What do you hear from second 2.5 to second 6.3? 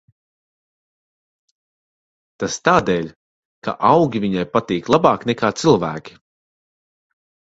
tādēļ, ka augi viņai patīk labāk nekā cilvēki.